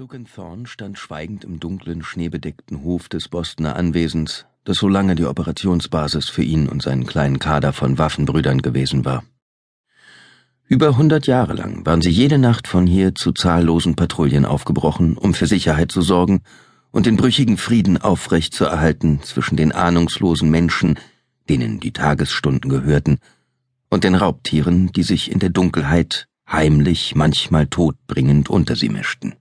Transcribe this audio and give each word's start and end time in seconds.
Lucan 0.00 0.24
Thorne 0.24 0.66
stand 0.66 0.98
schweigend 0.98 1.44
im 1.44 1.60
dunklen, 1.60 2.02
schneebedeckten 2.02 2.82
Hof 2.82 3.10
des 3.10 3.28
Bostoner 3.28 3.76
Anwesens, 3.76 4.46
das 4.64 4.78
so 4.78 4.88
lange 4.88 5.14
die 5.14 5.26
Operationsbasis 5.26 6.30
für 6.30 6.42
ihn 6.42 6.70
und 6.70 6.80
seinen 6.80 7.04
kleinen 7.04 7.38
Kader 7.38 7.74
von 7.74 7.98
Waffenbrüdern 7.98 8.62
gewesen 8.62 9.04
war. 9.04 9.24
Über 10.66 10.96
hundert 10.96 11.26
Jahre 11.26 11.52
lang 11.52 11.84
waren 11.84 12.00
sie 12.00 12.08
jede 12.08 12.38
Nacht 12.38 12.66
von 12.66 12.86
hier 12.86 13.14
zu 13.14 13.32
zahllosen 13.32 13.94
Patrouillen 13.94 14.46
aufgebrochen, 14.46 15.18
um 15.18 15.34
für 15.34 15.46
Sicherheit 15.46 15.92
zu 15.92 16.00
sorgen 16.00 16.40
und 16.92 17.04
den 17.04 17.18
brüchigen 17.18 17.58
Frieden 17.58 17.98
aufrecht 17.98 18.54
zu 18.54 18.64
erhalten 18.64 19.20
zwischen 19.22 19.58
den 19.58 19.70
ahnungslosen 19.70 20.48
Menschen, 20.48 20.98
denen 21.50 21.78
die 21.78 21.92
Tagesstunden 21.92 22.70
gehörten, 22.70 23.18
und 23.90 24.04
den 24.04 24.14
Raubtieren, 24.14 24.92
die 24.92 25.02
sich 25.02 25.30
in 25.30 25.40
der 25.40 25.50
Dunkelheit 25.50 26.26
heimlich, 26.50 27.14
manchmal 27.14 27.66
todbringend 27.66 28.48
unter 28.48 28.76
sie 28.76 28.88
mischten. 28.88 29.34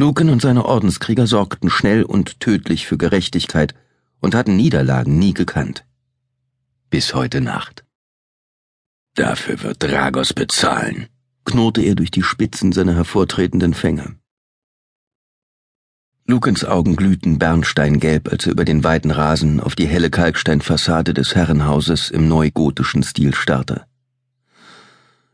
Luken 0.00 0.30
und 0.30 0.40
seine 0.40 0.64
Ordenskrieger 0.64 1.26
sorgten 1.26 1.68
schnell 1.68 2.04
und 2.04 2.40
tödlich 2.40 2.86
für 2.86 2.96
Gerechtigkeit 2.96 3.74
und 4.20 4.34
hatten 4.34 4.56
Niederlagen 4.56 5.18
nie 5.18 5.34
gekannt. 5.34 5.84
Bis 6.88 7.12
heute 7.12 7.42
Nacht. 7.42 7.84
Dafür 9.14 9.62
wird 9.62 9.82
Dragos 9.82 10.32
bezahlen, 10.32 11.08
knurrte 11.44 11.82
er 11.82 11.96
durch 11.96 12.10
die 12.10 12.22
Spitzen 12.22 12.72
seiner 12.72 12.94
hervortretenden 12.94 13.74
Fänge. 13.74 14.16
Lukens 16.24 16.64
Augen 16.64 16.96
glühten 16.96 17.38
bernsteingelb, 17.38 18.32
als 18.32 18.46
er 18.46 18.52
über 18.52 18.64
den 18.64 18.82
weiten 18.82 19.10
Rasen 19.10 19.60
auf 19.60 19.74
die 19.74 19.86
helle 19.86 20.08
Kalksteinfassade 20.08 21.12
des 21.12 21.34
Herrenhauses 21.34 22.08
im 22.08 22.26
neugotischen 22.26 23.02
Stil 23.02 23.34
starrte. 23.34 23.84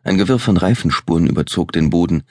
Ein 0.02 0.18
Gewirr 0.18 0.40
von 0.40 0.56
Reifenspuren 0.56 1.28
überzog 1.28 1.70
den 1.70 1.88
Boden, 1.90 2.24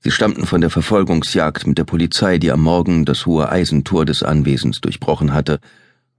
Sie 0.00 0.12
stammten 0.12 0.46
von 0.46 0.60
der 0.60 0.70
Verfolgungsjagd 0.70 1.66
mit 1.66 1.78
der 1.78 1.84
Polizei, 1.84 2.38
die 2.38 2.52
am 2.52 2.62
Morgen 2.62 3.04
das 3.04 3.26
hohe 3.26 3.50
Eisentor 3.50 4.04
des 4.04 4.22
Anwesens 4.22 4.80
durchbrochen 4.80 5.34
hatte 5.34 5.58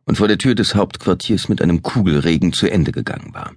und 0.05 0.17
vor 0.17 0.27
der 0.27 0.37
Tür 0.37 0.53
des 0.53 0.75
Hauptquartiers 0.75 1.47
mit 1.47 1.61
einem 1.61 1.81
Kugelregen 1.81 2.51
zu 2.51 2.69
Ende 2.69 2.91
gegangen 2.91 3.33
war. 3.33 3.53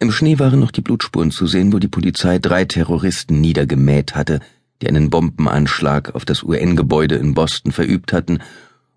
Im 0.00 0.10
Schnee 0.10 0.40
waren 0.40 0.58
noch 0.58 0.72
die 0.72 0.80
Blutspuren 0.80 1.30
zu 1.30 1.46
sehen, 1.46 1.72
wo 1.72 1.78
die 1.78 1.86
Polizei 1.86 2.40
drei 2.40 2.64
Terroristen 2.64 3.40
niedergemäht 3.40 4.16
hatte, 4.16 4.40
die 4.80 4.88
einen 4.88 5.10
Bombenanschlag 5.10 6.16
auf 6.16 6.24
das 6.24 6.42
UN-Gebäude 6.42 7.14
in 7.14 7.34
Boston 7.34 7.70
verübt 7.70 8.12
hatten 8.12 8.40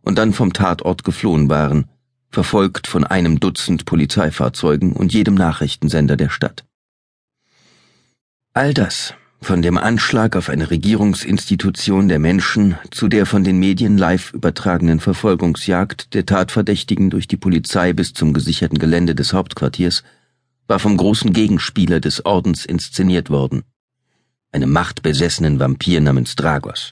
und 0.01 0.17
dann 0.17 0.33
vom 0.33 0.51
Tatort 0.51 1.03
geflohen 1.03 1.47
waren, 1.47 1.85
verfolgt 2.31 2.87
von 2.87 3.03
einem 3.03 3.39
Dutzend 3.39 3.85
Polizeifahrzeugen 3.85 4.93
und 4.93 5.13
jedem 5.13 5.35
Nachrichtensender 5.35 6.17
der 6.17 6.29
Stadt. 6.29 6.64
All 8.57 8.73
das, 8.73 9.13
von 9.41 9.61
dem 9.61 9.77
Anschlag 9.77 10.37
auf 10.37 10.47
eine 10.47 10.71
Regierungsinstitution 10.71 12.07
der 12.07 12.19
Menschen 12.19 12.77
zu 12.89 13.09
der 13.09 13.25
von 13.25 13.43
den 13.43 13.59
Medien 13.59 13.97
live 13.97 14.31
übertragenen 14.31 15.01
Verfolgungsjagd 15.01 16.13
der 16.13 16.25
Tatverdächtigen 16.25 17.09
durch 17.09 17.27
die 17.27 17.35
Polizei 17.35 17.91
bis 17.91 18.13
zum 18.13 18.31
gesicherten 18.31 18.79
Gelände 18.79 19.13
des 19.13 19.33
Hauptquartiers, 19.33 20.03
war 20.69 20.79
vom 20.79 20.95
großen 20.95 21.33
Gegenspieler 21.33 21.99
des 21.99 22.25
Ordens 22.25 22.65
inszeniert 22.65 23.29
worden, 23.29 23.63
einem 24.53 24.71
machtbesessenen 24.71 25.59
Vampir 25.59 25.99
namens 25.99 26.37
Dragos. 26.37 26.91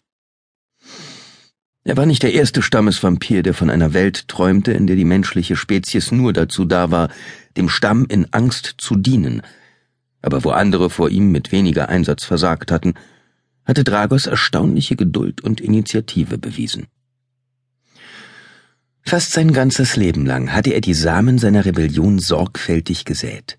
Er 1.86 1.95
war 1.95 2.06
nicht 2.06 2.23
der 2.23 2.34
erste 2.34 2.61
Stammesvampir, 2.61 3.41
der 3.41 3.53
von 3.53 3.69
einer 3.69 3.94
Welt 3.94 4.28
träumte, 4.28 4.73
in 4.73 4.86
der 4.86 4.97
die 4.97 5.06
menschliche 5.06 5.56
Spezies 5.56 6.11
nur 6.11 6.34
dazu 6.34 6.66
da 6.66 6.91
war, 6.91 7.08
dem 7.56 7.69
Stamm 7.69 8.06
in 8.09 8.28
Angst 8.34 8.75
zu 8.80 8.97
dienen, 8.97 9.44
aber 10.23 10.43
wo 10.43 10.49
andere 10.49 10.89
vor 10.89 11.09
ihm 11.09 11.31
mit 11.31 11.52
weniger 11.52 11.89
Einsatz 11.89 12.23
versagt 12.23 12.71
hatten, 12.71 12.95
hatte 13.66 13.83
Dragos 13.83 14.25
erstaunliche 14.25 14.95
Geduld 14.95 15.41
und 15.41 15.61
Initiative 15.61 16.38
bewiesen. 16.39 16.88
Fast 19.05 19.34
sein 19.34 19.51
ganzes 19.51 19.97
Leben 19.97 20.25
lang 20.25 20.53
hatte 20.53 20.72
er 20.72 20.81
die 20.81 20.94
Samen 20.94 21.38
seiner 21.38 21.66
Rebellion 21.66 22.19
sorgfältig 22.19 23.03
gesät, 23.03 23.57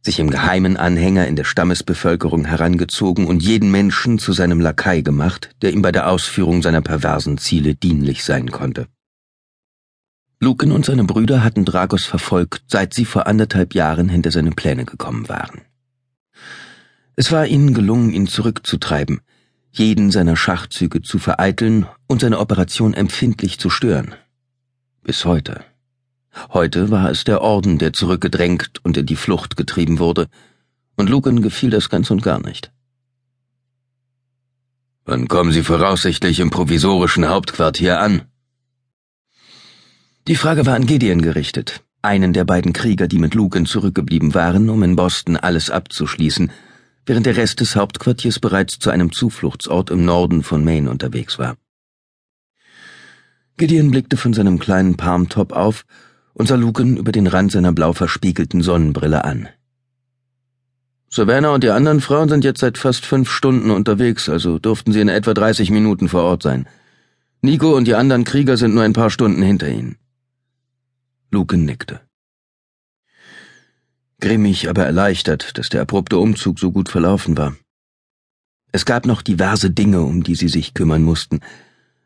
sich 0.00 0.18
im 0.18 0.30
geheimen 0.30 0.78
Anhänger 0.78 1.26
in 1.26 1.36
der 1.36 1.44
Stammesbevölkerung 1.44 2.46
herangezogen 2.46 3.26
und 3.26 3.42
jeden 3.42 3.70
Menschen 3.70 4.18
zu 4.18 4.32
seinem 4.32 4.60
Lakai 4.60 5.02
gemacht, 5.02 5.50
der 5.60 5.72
ihm 5.72 5.82
bei 5.82 5.92
der 5.92 6.08
Ausführung 6.08 6.62
seiner 6.62 6.80
perversen 6.80 7.36
Ziele 7.36 7.74
dienlich 7.74 8.24
sein 8.24 8.50
konnte. 8.50 8.88
Luken 10.40 10.72
und 10.72 10.86
seine 10.86 11.04
Brüder 11.04 11.44
hatten 11.44 11.64
Dragos 11.64 12.04
verfolgt, 12.04 12.64
seit 12.68 12.94
sie 12.94 13.04
vor 13.04 13.26
anderthalb 13.26 13.74
Jahren 13.74 14.08
hinter 14.08 14.30
seine 14.30 14.50
Pläne 14.50 14.86
gekommen 14.86 15.28
waren. 15.28 15.62
Es 17.18 17.32
war 17.32 17.46
ihnen 17.46 17.72
gelungen, 17.72 18.12
ihn 18.12 18.26
zurückzutreiben, 18.26 19.22
jeden 19.72 20.10
seiner 20.10 20.36
Schachzüge 20.36 21.00
zu 21.00 21.18
vereiteln 21.18 21.86
und 22.06 22.20
seine 22.20 22.38
Operation 22.38 22.92
empfindlich 22.92 23.58
zu 23.58 23.70
stören. 23.70 24.14
Bis 25.02 25.24
heute. 25.24 25.64
Heute 26.52 26.90
war 26.90 27.10
es 27.10 27.24
der 27.24 27.40
Orden, 27.40 27.78
der 27.78 27.94
zurückgedrängt 27.94 28.84
und 28.84 28.98
in 28.98 29.06
die 29.06 29.16
Flucht 29.16 29.56
getrieben 29.56 29.98
wurde, 29.98 30.28
und 30.98 31.08
Lucan 31.08 31.40
gefiel 31.40 31.70
das 31.70 31.88
ganz 31.88 32.10
und 32.10 32.22
gar 32.22 32.40
nicht. 32.44 32.70
Wann 35.06 35.26
kommen 35.26 35.52
Sie 35.52 35.62
voraussichtlich 35.62 36.40
im 36.40 36.50
provisorischen 36.50 37.28
Hauptquartier 37.28 37.98
an? 37.98 38.22
Die 40.28 40.36
Frage 40.36 40.66
war 40.66 40.74
an 40.74 40.86
Gideon 40.86 41.22
gerichtet, 41.22 41.82
einen 42.02 42.34
der 42.34 42.44
beiden 42.44 42.74
Krieger, 42.74 43.08
die 43.08 43.18
mit 43.18 43.34
Lucan 43.34 43.64
zurückgeblieben 43.64 44.34
waren, 44.34 44.68
um 44.68 44.82
in 44.82 44.96
Boston 44.96 45.38
alles 45.38 45.70
abzuschließen 45.70 46.50
während 47.06 47.24
der 47.24 47.36
Rest 47.36 47.60
des 47.60 47.76
Hauptquartiers 47.76 48.40
bereits 48.40 48.78
zu 48.78 48.90
einem 48.90 49.12
Zufluchtsort 49.12 49.90
im 49.90 50.04
Norden 50.04 50.42
von 50.42 50.64
Maine 50.64 50.90
unterwegs 50.90 51.38
war. 51.38 51.56
Gideon 53.56 53.90
blickte 53.90 54.16
von 54.16 54.34
seinem 54.34 54.58
kleinen 54.58 54.96
Palmtop 54.96 55.52
auf 55.52 55.86
und 56.34 56.48
sah 56.48 56.56
Luken 56.56 56.98
über 56.98 57.12
den 57.12 57.26
Rand 57.26 57.52
seiner 57.52 57.72
blau 57.72 57.94
verspiegelten 57.94 58.60
Sonnenbrille 58.60 59.24
an. 59.24 59.48
Savannah 61.08 61.54
und 61.54 61.64
die 61.64 61.70
anderen 61.70 62.00
Frauen 62.00 62.28
sind 62.28 62.44
jetzt 62.44 62.60
seit 62.60 62.76
fast 62.76 63.06
fünf 63.06 63.30
Stunden 63.30 63.70
unterwegs, 63.70 64.28
also 64.28 64.58
durften 64.58 64.92
sie 64.92 65.00
in 65.00 65.08
etwa 65.08 65.32
30 65.32 65.70
Minuten 65.70 66.08
vor 66.08 66.24
Ort 66.24 66.42
sein. 66.42 66.66
Nico 67.40 67.74
und 67.74 67.86
die 67.86 67.94
anderen 67.94 68.24
Krieger 68.24 68.56
sind 68.56 68.74
nur 68.74 68.82
ein 68.82 68.92
paar 68.92 69.08
Stunden 69.08 69.42
hinter 69.42 69.68
ihnen. 69.68 69.96
Luken 71.30 71.64
nickte 71.64 72.00
grimmig, 74.20 74.68
aber 74.68 74.84
erleichtert, 74.84 75.58
dass 75.58 75.68
der 75.68 75.82
abrupte 75.82 76.18
Umzug 76.18 76.58
so 76.58 76.72
gut 76.72 76.88
verlaufen 76.88 77.36
war. 77.36 77.56
Es 78.72 78.84
gab 78.84 79.06
noch 79.06 79.22
diverse 79.22 79.70
Dinge, 79.70 80.02
um 80.02 80.22
die 80.22 80.34
sie 80.34 80.48
sich 80.48 80.74
kümmern 80.74 81.02
mussten, 81.02 81.40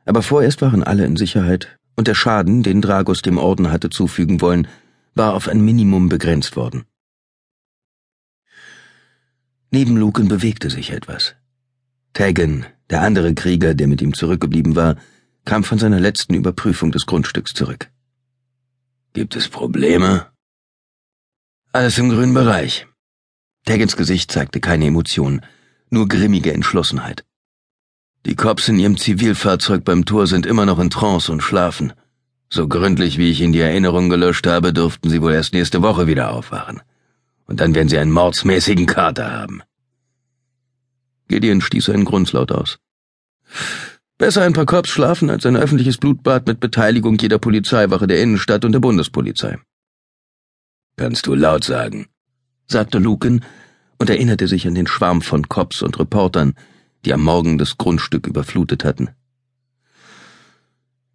aber 0.04 0.22
vorerst 0.22 0.62
waren 0.62 0.82
alle 0.82 1.04
in 1.04 1.16
Sicherheit, 1.16 1.78
und 1.96 2.08
der 2.08 2.14
Schaden, 2.14 2.62
den 2.62 2.80
Dragos 2.80 3.22
dem 3.22 3.38
Orden 3.38 3.70
hatte 3.70 3.90
zufügen 3.90 4.40
wollen, 4.40 4.68
war 5.14 5.34
auf 5.34 5.48
ein 5.48 5.60
Minimum 5.60 6.08
begrenzt 6.08 6.56
worden. 6.56 6.84
Neben 9.70 9.96
Luken 9.96 10.28
bewegte 10.28 10.70
sich 10.70 10.90
etwas. 10.90 11.36
Tegan, 12.12 12.66
der 12.88 13.02
andere 13.02 13.34
Krieger, 13.34 13.74
der 13.74 13.86
mit 13.86 14.02
ihm 14.02 14.14
zurückgeblieben 14.14 14.74
war, 14.74 14.96
kam 15.44 15.62
von 15.62 15.78
seiner 15.78 16.00
letzten 16.00 16.34
Überprüfung 16.34 16.90
des 16.90 17.06
Grundstücks 17.06 17.54
zurück. 17.54 17.90
Gibt 19.12 19.36
es 19.36 19.48
Probleme? 19.48 20.26
Alles 21.72 21.98
im 21.98 22.08
grünen 22.10 22.34
Bereich. 22.34 22.88
Taggins 23.64 23.96
Gesicht 23.96 24.32
zeigte 24.32 24.58
keine 24.58 24.86
Emotionen, 24.86 25.42
nur 25.88 26.08
grimmige 26.08 26.52
Entschlossenheit. 26.52 27.24
Die 28.26 28.34
Cops 28.34 28.66
in 28.66 28.80
ihrem 28.80 28.96
Zivilfahrzeug 28.96 29.84
beim 29.84 30.04
Tor 30.04 30.26
sind 30.26 30.46
immer 30.46 30.66
noch 30.66 30.80
in 30.80 30.90
Trance 30.90 31.30
und 31.30 31.42
schlafen. 31.42 31.92
So 32.48 32.66
gründlich, 32.66 33.18
wie 33.18 33.30
ich 33.30 33.40
ihnen 33.40 33.52
die 33.52 33.60
Erinnerung 33.60 34.08
gelöscht 34.08 34.48
habe, 34.48 34.72
dürften 34.72 35.10
sie 35.10 35.22
wohl 35.22 35.32
erst 35.32 35.52
nächste 35.52 35.80
Woche 35.80 36.08
wieder 36.08 36.32
aufwachen. 36.32 36.82
Und 37.46 37.60
dann 37.60 37.72
werden 37.76 37.88
sie 37.88 37.98
einen 37.98 38.10
mordsmäßigen 38.10 38.86
Kater 38.86 39.30
haben. 39.30 39.62
Gideon 41.28 41.60
stieß 41.60 41.90
einen 41.90 42.04
Grunzlaut 42.04 42.50
aus. 42.50 42.80
Besser 44.18 44.42
ein 44.42 44.54
paar 44.54 44.66
Cops 44.66 44.90
schlafen 44.90 45.30
als 45.30 45.46
ein 45.46 45.56
öffentliches 45.56 45.98
Blutbad 45.98 46.48
mit 46.48 46.58
Beteiligung 46.58 47.16
jeder 47.16 47.38
Polizeiwache 47.38 48.08
der 48.08 48.20
Innenstadt 48.20 48.64
und 48.64 48.72
der 48.72 48.80
Bundespolizei. 48.80 49.56
Kannst 51.00 51.26
du 51.26 51.34
laut 51.34 51.64
sagen, 51.64 52.08
sagte 52.66 52.98
Luken 52.98 53.42
und 53.96 54.10
erinnerte 54.10 54.46
sich 54.46 54.66
an 54.66 54.74
den 54.74 54.86
Schwarm 54.86 55.22
von 55.22 55.48
Cops 55.48 55.80
und 55.80 55.98
Reportern, 55.98 56.52
die 57.06 57.14
am 57.14 57.22
Morgen 57.22 57.56
das 57.56 57.78
Grundstück 57.78 58.26
überflutet 58.26 58.84
hatten. 58.84 59.08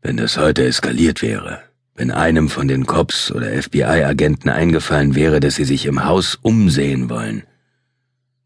Wenn 0.02 0.18
das 0.18 0.40
heute 0.40 0.66
eskaliert 0.66 1.22
wäre, 1.22 1.62
wenn 1.94 2.10
einem 2.10 2.50
von 2.50 2.68
den 2.68 2.88
Cops 2.88 3.32
oder 3.32 3.62
FBI-Agenten 3.62 4.50
eingefallen 4.50 5.14
wäre, 5.14 5.40
dass 5.40 5.54
sie 5.54 5.66
sich 5.66 5.86
im 5.86 6.04
Haus 6.04 6.34
umsehen 6.34 7.12
wollen. 7.12 7.44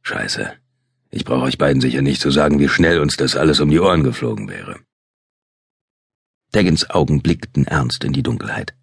Scheiße. 0.01 0.51
Ich 1.09 1.24
brauche 1.24 1.44
euch 1.44 1.57
beiden 1.57 1.80
sicher 1.80 2.01
nicht 2.01 2.19
zu 2.19 2.31
sagen, 2.31 2.59
wie 2.59 2.68
schnell 2.68 3.00
uns 3.00 3.15
das 3.15 3.38
alles 3.38 3.62
um 3.62 3.69
die 3.69 3.80
Ohren 3.80 4.03
geflogen 4.03 4.50
wäre. 4.50 4.75
Daggins 6.51 6.89
Augen 6.89 7.21
blickten 7.21 7.65
ernst 7.65 8.03
in 8.03 8.12
die 8.12 8.24
Dunkelheit. 8.24 8.75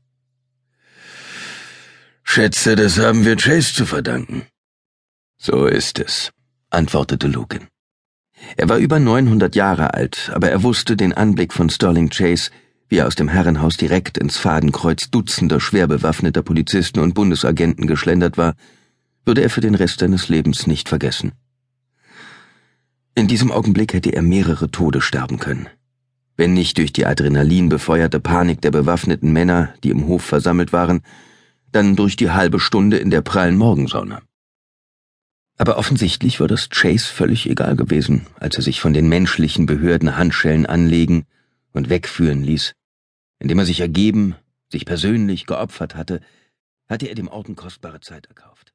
Schätze, 2.29 2.75
das 2.75 2.99
haben 2.99 3.25
wir 3.25 3.37
Chase 3.37 3.73
zu 3.73 3.87
verdanken. 3.87 4.43
So 5.39 5.65
ist 5.65 5.99
es, 5.99 6.33
antwortete 6.69 7.29
Lucan. 7.29 7.69
Er 8.59 8.69
war 8.69 8.77
über 8.77 8.99
900 8.99 9.55
Jahre 9.55 9.95
alt, 9.95 10.31
aber 10.35 10.51
er 10.51 10.63
wusste 10.63 10.97
den 10.97 11.15
Anblick 11.15 11.55
von 11.55 11.71
Sterling 11.71 12.11
Chase, 12.11 12.51
wie 12.89 12.99
er 12.99 13.07
aus 13.07 13.15
dem 13.15 13.29
Herrenhaus 13.29 13.79
direkt 13.79 14.19
ins 14.19 14.37
Fadenkreuz 14.37 15.09
dutzender 15.11 15.61
schwer 15.61 15.87
bewaffneter 15.87 16.43
Polizisten 16.43 16.99
und 16.99 17.15
Bundesagenten 17.15 17.87
geschlendert 17.87 18.37
war, 18.37 18.55
würde 19.25 19.41
er 19.41 19.49
für 19.49 19.63
den 19.63 19.77
Rest 19.77 20.01
seines 20.01 20.29
Lebens 20.29 20.67
nicht 20.67 20.91
vergessen. 20.91 21.33
In 23.15 23.29
diesem 23.29 23.51
Augenblick 23.51 23.95
hätte 23.95 24.11
er 24.11 24.23
mehrere 24.23 24.71
Tode 24.71 25.01
sterben 25.01 25.39
können. 25.39 25.69
Wenn 26.37 26.53
nicht 26.53 26.77
durch 26.77 26.93
die 26.93 27.07
Adrenalin 27.07 27.71
befeuerte 27.71 28.21
Panik 28.21 28.61
der 28.61 28.73
bewaffneten 28.73 29.33
Männer, 29.33 29.73
die 29.85 29.91
im 29.91 30.07
Hof 30.07 30.23
versammelt 30.23 30.73
waren, 30.75 31.03
dann 31.77 31.95
durch 31.95 32.17
die 32.17 32.31
halbe 32.31 32.59
Stunde 32.59 32.97
in 32.97 33.11
der 33.11 33.21
prallen 33.21 33.57
Morgensonne. 33.57 34.23
Aber 35.59 35.77
offensichtlich 35.77 36.41
war 36.41 36.49
das 36.49 36.71
Chase 36.71 37.07
völlig 37.07 37.49
egal 37.49 37.77
gewesen, 37.77 38.27
als 38.41 38.57
er 38.57 38.63
sich 38.63 38.81
von 38.81 38.95
den 38.95 39.09
menschlichen 39.09 39.67
Behörden 39.67 40.17
Handschellen 40.17 40.65
anlegen 40.65 41.27
und 41.73 41.91
wegführen 41.91 42.43
ließ. 42.43 42.73
Indem 43.39 43.59
er 43.59 43.67
sich 43.67 43.81
ergeben, 43.81 44.37
sich 44.71 44.87
persönlich 44.87 45.45
geopfert 45.45 45.95
hatte, 45.95 46.21
hatte 46.89 47.09
er 47.09 47.15
dem 47.15 47.29
Orden 47.29 47.57
kostbare 47.57 48.01
Zeit 48.01 48.27
erkauft. 48.27 48.73